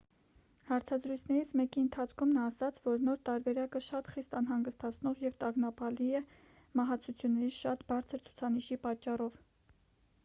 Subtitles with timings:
[0.67, 6.25] հարցազրույցներից մեկի ընթացքում նա ասաց որ նոր տարբերակը շատ խիստ անհանգստացնող և տագնապալի է
[6.81, 9.41] մահացությունների շատ բարձր ցուցանիշի պատճառով